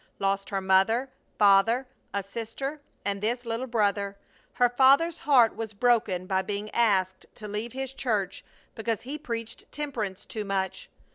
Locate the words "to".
7.35-7.47